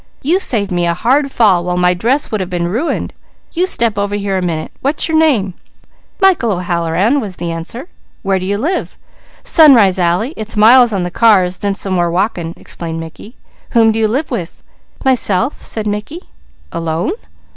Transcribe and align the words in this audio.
You 0.23 0.39
saved 0.39 0.71
me 0.71 0.87
a 0.87 0.95
hard 0.95 1.29
fall, 1.29 1.63
while 1.63 1.77
my 1.77 1.93
dress 1.93 2.31
would 2.31 2.41
have 2.41 2.49
been 2.49 2.67
ruined. 2.67 3.13
You 3.53 3.67
step 3.67 3.99
over 3.99 4.15
here 4.15 4.35
a 4.35 4.41
minute. 4.41 4.71
What's 4.81 5.07
your 5.07 5.15
name?" 5.15 5.53
"Michael 6.19 6.53
O'Halloran," 6.53 7.21
was 7.21 7.35
the 7.35 7.51
answer. 7.51 7.87
"Where 8.23 8.39
do 8.39 8.47
you 8.47 8.57
live?" 8.57 8.97
"Sunrise 9.43 9.99
Alley. 9.99 10.33
It's 10.35 10.57
miles 10.57 10.91
on 10.91 11.03
the 11.03 11.11
cars, 11.11 11.59
then 11.59 11.75
some 11.75 11.93
more 11.93 12.09
walking," 12.09 12.55
explained 12.57 12.99
Mickey. 12.99 13.35
"Whom 13.73 13.91
do 13.91 13.99
you 13.99 14.07
live 14.07 14.31
with?" 14.31 14.63
"Myself," 15.05 15.61
said 15.61 15.85
Mickey. 15.85 16.21
"Alone?" 16.71 17.11